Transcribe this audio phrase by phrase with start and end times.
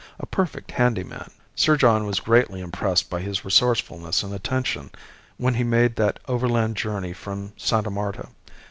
[0.19, 1.29] A perfect handy man.
[1.53, 4.89] Sir John was greatly impressed by his resourcefulness and attention
[5.37, 7.87] when he made that overland journey from Sta.
[7.87, 8.29] Marta.